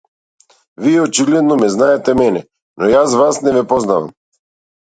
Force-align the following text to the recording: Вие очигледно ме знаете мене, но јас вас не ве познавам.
Вие 0.83 1.01
очигледно 1.01 1.55
ме 1.61 1.69
знаете 1.75 2.15
мене, 2.23 2.43
но 2.77 2.91
јас 2.97 3.17
вас 3.23 3.43
не 3.47 3.57
ве 3.61 3.67
познавам. 3.77 4.13